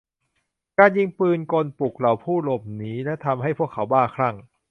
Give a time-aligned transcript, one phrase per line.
[0.77, 4.35] การยิงปืนกลปลุกเหล่าผู้หลบหนีและทำให้พวกเขาบ้าคลั่ง